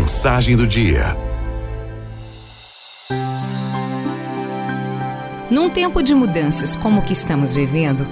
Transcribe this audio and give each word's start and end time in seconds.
Mensagem 0.00 0.56
do 0.56 0.66
dia. 0.66 1.14
Num 5.50 5.68
tempo 5.68 6.02
de 6.02 6.14
mudanças 6.14 6.74
como 6.74 7.00
o 7.00 7.04
que 7.04 7.12
estamos 7.12 7.52
vivendo, 7.52 8.06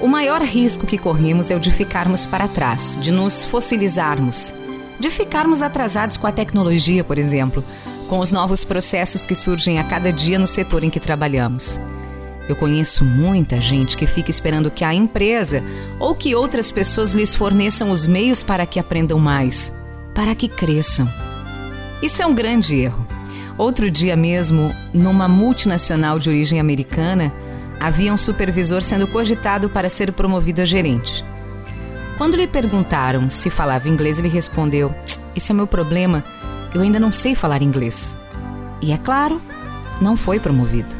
o 0.00 0.06
maior 0.06 0.40
risco 0.40 0.86
que 0.86 0.96
corremos 0.96 1.50
é 1.50 1.56
o 1.56 1.58
de 1.58 1.72
ficarmos 1.72 2.26
para 2.26 2.46
trás, 2.46 2.96
de 3.00 3.10
nos 3.10 3.44
fossilizarmos, 3.44 4.54
de 5.00 5.10
ficarmos 5.10 5.62
atrasados 5.62 6.16
com 6.16 6.28
a 6.28 6.32
tecnologia, 6.32 7.02
por 7.02 7.18
exemplo, 7.18 7.64
com 8.08 8.20
os 8.20 8.30
novos 8.30 8.62
processos 8.62 9.26
que 9.26 9.34
surgem 9.34 9.80
a 9.80 9.84
cada 9.84 10.12
dia 10.12 10.38
no 10.38 10.46
setor 10.46 10.84
em 10.84 10.90
que 10.90 11.00
trabalhamos. 11.00 11.80
Eu 12.48 12.54
conheço 12.54 13.04
muita 13.04 13.60
gente 13.60 13.96
que 13.96 14.06
fica 14.06 14.30
esperando 14.30 14.70
que 14.70 14.84
a 14.84 14.94
empresa 14.94 15.60
ou 15.98 16.14
que 16.14 16.36
outras 16.36 16.70
pessoas 16.70 17.10
lhes 17.10 17.34
forneçam 17.34 17.90
os 17.90 18.06
meios 18.06 18.44
para 18.44 18.64
que 18.64 18.78
aprendam 18.78 19.18
mais, 19.18 19.76
para 20.14 20.36
que 20.36 20.46
cresçam. 20.46 21.31
Isso 22.02 22.20
é 22.20 22.26
um 22.26 22.34
grande 22.34 22.76
erro. 22.76 23.06
Outro 23.56 23.90
dia 23.90 24.16
mesmo, 24.16 24.74
numa 24.92 25.28
multinacional 25.28 26.18
de 26.18 26.28
origem 26.28 26.58
americana, 26.58 27.32
havia 27.78 28.12
um 28.12 28.16
supervisor 28.16 28.82
sendo 28.82 29.06
cogitado 29.06 29.68
para 29.68 29.88
ser 29.88 30.12
promovido 30.12 30.62
a 30.62 30.64
gerente. 30.64 31.24
Quando 32.18 32.36
lhe 32.36 32.46
perguntaram 32.46 33.30
se 33.30 33.50
falava 33.50 33.88
inglês, 33.88 34.18
ele 34.18 34.28
respondeu: 34.28 34.92
Esse 35.36 35.52
é 35.52 35.54
meu 35.54 35.66
problema, 35.66 36.24
eu 36.74 36.80
ainda 36.80 36.98
não 36.98 37.12
sei 37.12 37.34
falar 37.34 37.62
inglês. 37.62 38.16
E 38.80 38.92
é 38.92 38.96
claro, 38.96 39.40
não 40.00 40.16
foi 40.16 40.40
promovido. 40.40 40.94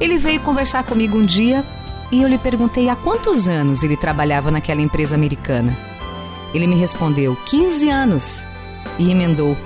Ele 0.00 0.18
veio 0.18 0.40
conversar 0.40 0.84
comigo 0.84 1.18
um 1.18 1.24
dia 1.24 1.64
e 2.10 2.22
eu 2.22 2.28
lhe 2.28 2.38
perguntei 2.38 2.88
há 2.88 2.96
quantos 2.96 3.48
anos 3.48 3.82
ele 3.82 3.96
trabalhava 3.96 4.50
naquela 4.50 4.80
empresa 4.80 5.14
americana. 5.14 5.76
Ele 6.54 6.66
me 6.66 6.76
respondeu 6.76 7.36
15 7.46 7.90
anos 7.90 8.46
e 8.98 9.10
emendou: 9.10 9.56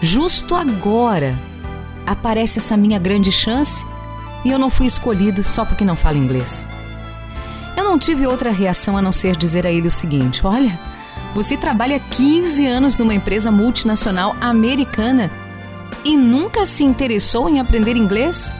Justo 0.00 0.54
agora 0.54 1.38
aparece 2.06 2.58
essa 2.58 2.76
minha 2.76 2.98
grande 2.98 3.32
chance 3.32 3.84
e 4.44 4.50
eu 4.50 4.58
não 4.58 4.70
fui 4.70 4.86
escolhido 4.86 5.42
só 5.42 5.64
porque 5.64 5.84
não 5.84 5.96
falo 5.96 6.16
inglês. 6.16 6.66
Eu 7.76 7.84
não 7.84 7.98
tive 7.98 8.26
outra 8.26 8.50
reação 8.50 8.96
a 8.96 9.02
não 9.02 9.12
ser 9.12 9.36
dizer 9.36 9.66
a 9.66 9.70
ele 9.70 9.88
o 9.88 9.90
seguinte: 9.90 10.46
Olha, 10.46 10.78
você 11.34 11.56
trabalha 11.56 12.00
15 12.10 12.66
anos 12.66 12.98
numa 12.98 13.14
empresa 13.14 13.50
multinacional 13.50 14.36
americana 14.40 15.30
e 16.04 16.16
nunca 16.16 16.64
se 16.64 16.84
interessou 16.84 17.48
em 17.48 17.60
aprender 17.60 17.96
inglês? 17.96 18.56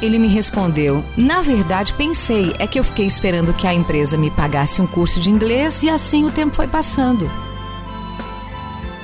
Ele 0.00 0.18
me 0.18 0.28
respondeu: 0.28 1.04
Na 1.16 1.42
verdade, 1.42 1.94
pensei, 1.94 2.54
é 2.58 2.66
que 2.66 2.78
eu 2.78 2.84
fiquei 2.84 3.06
esperando 3.06 3.54
que 3.54 3.66
a 3.66 3.74
empresa 3.74 4.18
me 4.18 4.30
pagasse 4.32 4.82
um 4.82 4.86
curso 4.86 5.20
de 5.20 5.30
inglês 5.30 5.82
e 5.84 5.88
assim 5.88 6.24
o 6.24 6.30
tempo 6.30 6.56
foi 6.56 6.66
passando. 6.66 7.30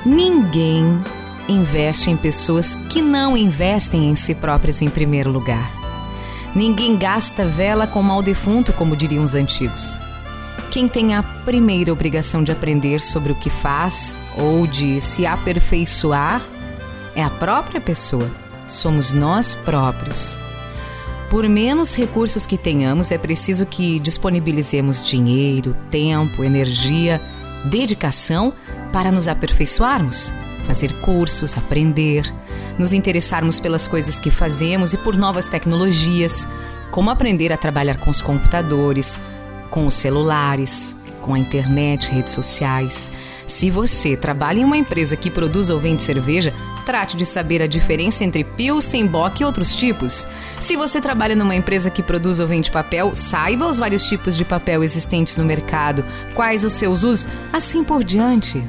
Ninguém 0.04 1.02
investe 1.48 2.10
em 2.10 2.16
pessoas 2.16 2.74
que 2.88 3.00
não 3.00 3.36
investem 3.36 4.10
em 4.10 4.14
si 4.14 4.34
próprias 4.34 4.82
em 4.82 4.88
primeiro 4.88 5.30
lugar. 5.30 5.72
Ninguém 6.54 6.96
gasta 6.96 7.46
vela 7.46 7.86
com 7.86 8.02
mal 8.02 8.22
defunto, 8.22 8.72
como 8.72 8.96
diriam 8.96 9.24
os 9.24 9.34
antigos. 9.34 9.98
Quem 10.70 10.86
tem 10.86 11.14
a 11.14 11.22
primeira 11.22 11.92
obrigação 11.92 12.42
de 12.44 12.52
aprender 12.52 13.00
sobre 13.00 13.32
o 13.32 13.34
que 13.34 13.48
faz 13.48 14.18
ou 14.36 14.66
de 14.66 15.00
se 15.00 15.26
aperfeiçoar 15.26 16.42
é 17.14 17.22
a 17.22 17.30
própria 17.30 17.80
pessoa. 17.80 18.30
Somos 18.66 19.12
nós 19.12 19.54
próprios. 19.54 20.38
Por 21.30 21.46
menos 21.48 21.94
recursos 21.94 22.46
que 22.46 22.56
tenhamos, 22.56 23.10
é 23.10 23.18
preciso 23.18 23.66
que 23.66 23.98
disponibilizemos 23.98 25.02
dinheiro, 25.02 25.76
tempo, 25.90 26.42
energia, 26.42 27.20
dedicação 27.64 28.52
para 28.92 29.10
nos 29.10 29.28
aperfeiçoarmos, 29.28 30.32
fazer 30.68 30.92
cursos, 31.00 31.56
aprender, 31.56 32.30
nos 32.78 32.92
interessarmos 32.92 33.58
pelas 33.58 33.88
coisas 33.88 34.20
que 34.20 34.30
fazemos 34.30 34.92
e 34.92 34.98
por 34.98 35.16
novas 35.16 35.46
tecnologias, 35.46 36.46
como 36.90 37.08
aprender 37.08 37.50
a 37.50 37.56
trabalhar 37.56 37.96
com 37.96 38.10
os 38.10 38.20
computadores, 38.20 39.18
com 39.70 39.86
os 39.86 39.94
celulares, 39.94 40.94
com 41.22 41.32
a 41.32 41.38
internet, 41.38 42.10
redes 42.10 42.34
sociais. 42.34 43.10
Se 43.46 43.70
você 43.70 44.14
trabalha 44.14 44.60
em 44.60 44.64
uma 44.64 44.76
empresa 44.76 45.16
que 45.16 45.30
produz 45.30 45.70
ou 45.70 45.80
vende 45.80 46.02
cerveja, 46.02 46.52
trate 46.84 47.16
de 47.16 47.24
saber 47.24 47.62
a 47.62 47.66
diferença 47.66 48.22
entre 48.22 48.44
Pilsen, 48.44 49.06
Bock 49.06 49.40
e 49.40 49.46
outros 49.46 49.74
tipos. 49.74 50.28
Se 50.60 50.76
você 50.76 51.00
trabalha 51.00 51.34
numa 51.34 51.56
empresa 51.56 51.88
que 51.88 52.02
produz 52.02 52.40
ou 52.40 52.46
vende 52.46 52.70
papel, 52.70 53.14
saiba 53.14 53.66
os 53.66 53.78
vários 53.78 54.06
tipos 54.06 54.36
de 54.36 54.44
papel 54.44 54.84
existentes 54.84 55.38
no 55.38 55.46
mercado, 55.46 56.04
quais 56.34 56.62
os 56.62 56.74
seus 56.74 57.04
usos, 57.04 57.26
assim 57.54 57.82
por 57.82 58.04
diante. 58.04 58.62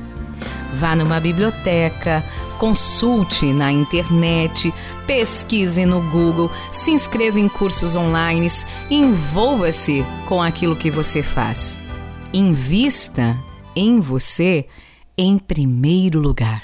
Vá 0.79 0.95
numa 0.95 1.19
biblioteca, 1.19 2.23
consulte 2.57 3.51
na 3.51 3.69
internet, 3.69 4.73
pesquise 5.05 5.85
no 5.85 6.01
Google, 6.09 6.49
se 6.71 6.91
inscreva 6.91 7.37
em 7.37 7.49
cursos 7.49 7.97
online, 7.97 8.47
envolva-se 8.89 10.05
com 10.25 10.41
aquilo 10.41 10.77
que 10.77 10.89
você 10.89 11.21
faz. 11.21 11.77
Invista 12.31 13.35
em 13.75 13.99
você 13.99 14.65
em 15.17 15.37
primeiro 15.37 16.17
lugar. 16.17 16.63